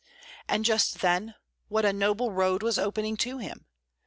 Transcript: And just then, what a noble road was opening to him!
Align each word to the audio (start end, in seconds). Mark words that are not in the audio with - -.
And 0.49 0.65
just 0.65 1.01
then, 1.01 1.35
what 1.67 1.85
a 1.85 1.93
noble 1.93 2.31
road 2.31 2.63
was 2.63 2.79
opening 2.79 3.17
to 3.17 3.37
him! 3.37 3.67